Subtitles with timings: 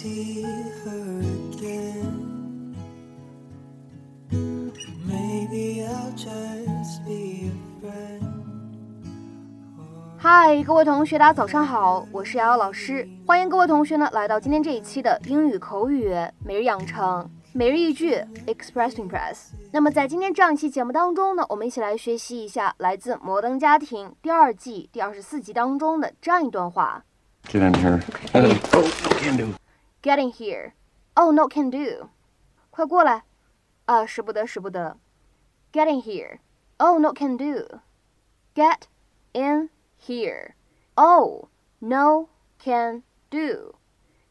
[0.00, 2.74] see her again.
[5.04, 7.52] Maybe I'll just be a
[7.82, 8.22] friend.
[10.16, 18.14] 嗨，各位同学，大家早上好，我是瑶瑶老师，欢迎各位同学呢来到今天这一期的英语口语每日养成每日一句
[18.46, 19.50] Express to Impress。
[19.70, 27.04] 那么在今天这样一期节目当中呢，我们一起来学习一下来自《摩登家庭》第二季第二十四集当中的这样一段话
[27.50, 28.00] Get in here.
[30.02, 30.72] ：Getting here,
[31.14, 32.08] oh no can do，
[32.70, 33.24] 快过来，
[33.84, 34.96] 啊，使不得，使不得。
[35.72, 36.38] Getting here,
[36.78, 37.80] oh no can do,
[38.54, 38.82] get
[39.32, 39.70] in
[40.04, 40.52] here,
[40.94, 42.28] oh no
[42.62, 43.74] can do。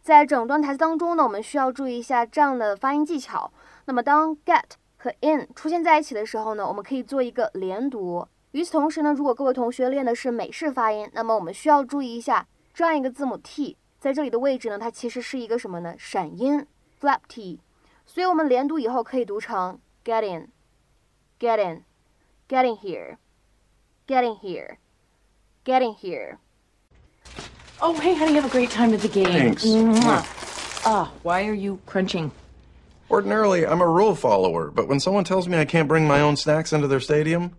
[0.02, 3.52] 在整段台词当中呢，我们需要注意一下这样的发音技巧。
[3.86, 4.64] 那么当 get
[4.98, 8.28] 和 in 出现在一起的时候呢，我们可以做一个连读。
[8.52, 15.95] 与此同时呢，如果各位同学练的是美式发音，那么我们需要注意一下这样一个字母 t 在这里的位置呢，它其实是一个什么呢？
[15.99, 16.67] 闪音
[17.01, 17.61] flap t。
[18.07, 20.49] 所以我们连读以后可以读成 get in,
[21.41, 21.85] get in,
[22.49, 23.17] getting here,
[24.07, 24.77] getting here,
[25.65, 26.37] getting here。
[27.81, 29.25] Oh, hey, honey, have a great time at the game.
[29.25, 29.65] Thanks.
[29.65, 30.23] Mwah.
[30.87, 32.31] Ah, why are you crunching?
[33.11, 36.37] Ordinarily, I'm a rule follower, but when someone tells me I can't bring my own
[36.37, 37.53] snacks into their stadium,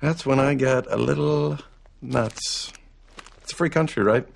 [0.00, 1.58] that's when I get a little
[2.00, 2.72] nuts.
[3.42, 4.26] It's a free country, right?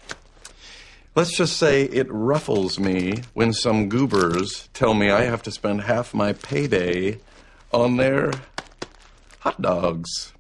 [1.16, 5.81] Let's just say it ruffles me when some goobers tell me I have to spend
[5.81, 7.20] half my payday
[7.72, 8.31] on their
[9.39, 10.33] hot dogs.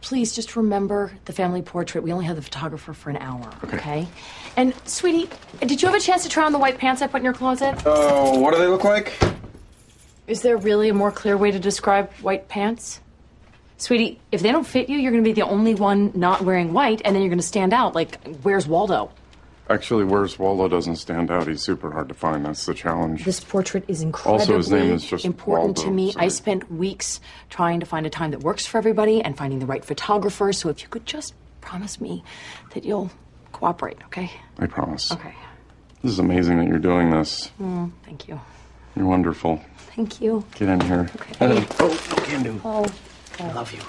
[0.00, 2.02] Please just remember the family portrait.
[2.02, 3.76] We only have the photographer for an hour, Okay.
[3.76, 4.08] okay?
[4.56, 7.18] And, sweetie, did you have a chance to try on the white pants I put
[7.18, 7.82] in your closet?
[7.86, 9.14] Oh, what do they look like?
[10.26, 13.00] Is there really a more clear way to describe white pants?
[13.84, 17.02] Sweetie, if they don't fit you, you're gonna be the only one not wearing white,
[17.04, 19.10] and then you're gonna stand out like, where's Waldo?
[19.68, 21.46] Actually, where's Waldo doesn't stand out.
[21.48, 22.46] He's super hard to find.
[22.46, 23.26] That's the challenge.
[23.26, 26.14] This portrait is incredibly Also, his name is just important to Waldo, me.
[26.16, 29.66] I spent weeks trying to find a time that works for everybody and finding the
[29.66, 30.50] right photographer.
[30.54, 32.24] So if you could just promise me
[32.72, 33.10] that you'll
[33.52, 34.30] cooperate, okay?
[34.58, 35.12] I promise.
[35.12, 35.34] Okay.
[36.02, 37.50] This is amazing that you're doing this.
[37.60, 38.40] Mm, thank you.
[38.96, 39.62] You're wonderful.
[39.94, 40.42] Thank you.
[40.54, 41.10] Get in here.
[41.16, 41.66] Okay.
[41.80, 42.60] Oh, no can do.
[42.64, 42.86] Oh,
[43.38, 43.82] Love you.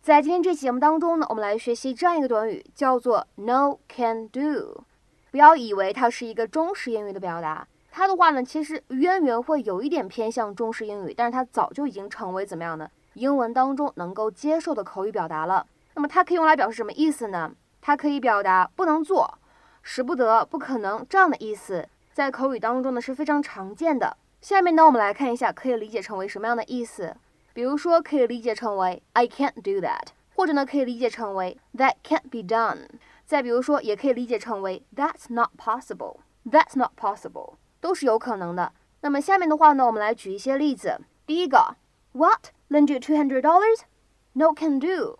[0.00, 4.84] 在今天这期节目当中呢，我们来学习这样一个短语，叫做 no can do。
[5.32, 15.66] 不要以为它是一个中式英语的表达，它的话呢，其实渊源会有一点偏向中式英语，但是它早就已经成为怎么样的英文当中能够接受的口语表达了。
[15.94, 17.50] 那么它可以用来表示什么意思呢？
[17.80, 19.38] 它可以表达不能做、
[19.82, 24.16] 使不得、不可能这样的意思，在口语当中呢是非常常见的。
[24.40, 27.16] 下面呢，我们来看一下可以理解成为什么样的意思。
[27.52, 32.86] 比如说，可以理解成为 I can't do that，或者呢，可以理解成为 That can't be done。
[33.26, 38.72] 再比如说，也可以理解成为 That's not possible，That's not possible，都是有可能的。
[39.00, 41.00] 那么下面的话呢，我们来举一些例子。
[41.26, 41.76] 第一个
[42.12, 45.18] ，What lend you two hundred dollars？No can do。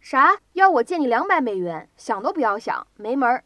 [0.00, 0.38] 啥？
[0.52, 1.88] 要我借你两百美元？
[1.96, 3.44] 想都不要想，没门儿。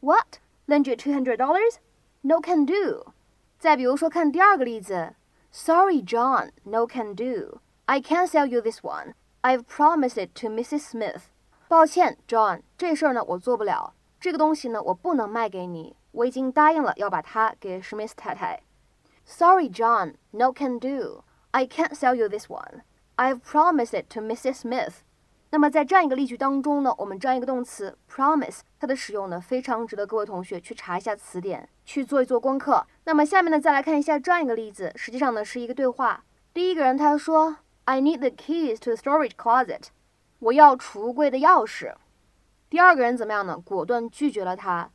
[0.00, 3.12] What lend you two hundred dollars？No can do。
[3.59, 5.13] 再比如说，看第二个例子，
[5.51, 7.59] Sorry, John, no can do.
[7.85, 9.13] I can't sell you this one.
[9.41, 10.79] I've promised it to Mrs.
[10.79, 11.23] Smith.
[11.67, 18.61] 抱歉，John，这事儿呢我做不了，这个东西呢我不能卖给你，我已经答应了要把它给史密斯太太。
[19.25, 21.23] Sorry, John, no can do.
[21.51, 22.81] I can't sell you this one.
[23.15, 24.61] I've promised it to Mrs.
[24.61, 24.93] Smith.
[25.49, 32.86] 那么在这样一个例句当中呢，我们这样一个动词 promise，它的使用呢非常值得各位同学去查一下词典， 去做一做功课。
[33.04, 36.24] 那么下面呢，再来看一下这样一个例子，实际上呢是一个对话。
[36.52, 39.84] 第一个人他说：“I need the keys to the storage closet。”
[40.40, 41.94] 我要储物柜的钥匙。
[42.68, 43.56] 第二个人怎么样呢？
[43.64, 44.90] 果断拒绝了他。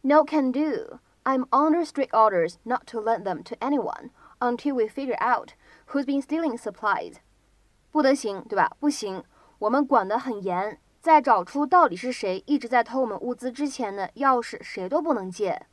[0.00, 0.98] No can do.
[1.22, 4.10] I'm under strict orders not to lend them to anyone
[4.40, 5.50] until we figure out
[5.88, 7.14] who's been stealing supplies.
[7.90, 8.72] 不得行，对吧？
[8.80, 9.22] 不行，
[9.58, 15.66] 我们管得很严，在找出到底是谁一直在偷我们物资之前呢，钥匙谁都不能借。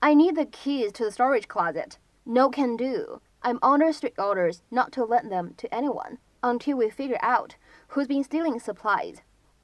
[0.00, 1.98] I need the keys to the storage closet.
[2.24, 3.20] No can do.
[3.42, 7.56] I'm under strict orders not to lend them to anyone until we figure out
[7.88, 9.18] who's been stealing supplies.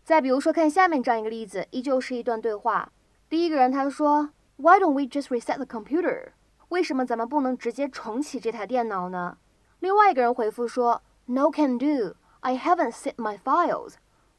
[0.04, 2.90] 再比如说，看下面这样一个例子，依旧是一段对话。
[3.28, 6.32] 第一个人他说：“Why don't we just reset the computer？”
[6.70, 9.38] 为什么咱们不能直接重启这台电脑呢？
[9.78, 12.16] 另外一个人回复说：“No can do.
[12.40, 13.94] I haven't saved my files.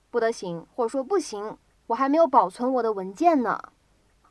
[0.10, 1.58] 不得行，或者说不行，
[1.88, 3.60] 我还没有保存我的文件呢。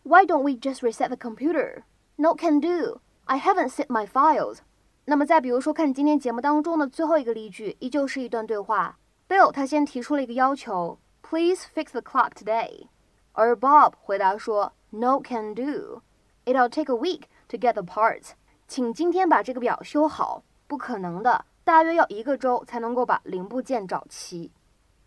[0.04, 1.82] Why don't we just reset the computer?
[2.16, 3.00] No can do.
[3.24, 4.58] I haven't saved my files.
[5.04, 8.98] 那么再比如说，看今天节目当中的最后一个例句，依旧是一段对话。
[9.28, 12.88] Bill 他先提出了一个要求，Please fix the clock today.
[13.32, 16.02] 而 Bob 回答说：“No can do.
[16.44, 18.30] It'll take a week to get the parts.
[18.66, 24.50] 请今天把这个表修好，不可能的，大约要一个周才能够把零部件找齐。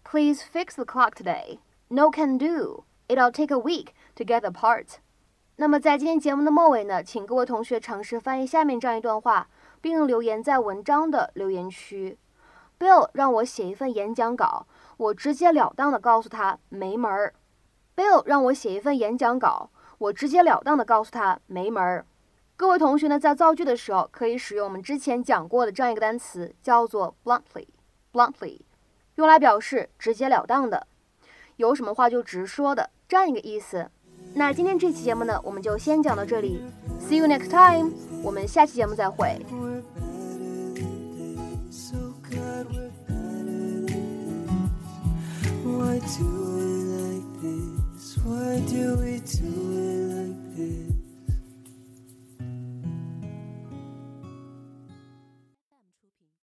[0.03, 1.59] Please fix the clock today.
[1.89, 2.85] No can do.
[3.07, 3.87] It'll take a week
[4.18, 4.86] together part，
[5.56, 9.48] 那么在今天节目的末尾呢，请各位同学尝试翻译下面这样一段话，
[9.80, 12.18] 并留言在文章的留言区。
[12.80, 14.66] Bill 让我写一份演讲稿，
[14.96, 17.32] 我直截了当的告诉他没门儿。
[17.94, 22.04] Bill 让我写一份演讲稿，我直截了当的告诉他没门儿。
[22.56, 28.60] 各位同学呢，在造句的时候可以使用我们之前讲过的这样一个单词，叫做 bluntly，bluntly，
[29.14, 30.88] 用来表示直截了当的，
[31.56, 33.90] 有什么话就直说的这样一个意思。
[34.38, 36.62] 那今天这期节目呢，我们就先讲到这里。
[37.00, 37.90] See you next time，
[38.22, 39.44] 我们下期节目再会。
[41.68, 43.96] So God, we're better than this.
[45.64, 45.98] Why do we like this?
[45.98, 46.47] Why do we do